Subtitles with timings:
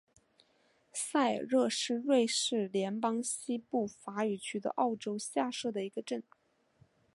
[0.93, 6.23] 塞尔热是瑞士联邦西部法语区的沃州下设的一个镇。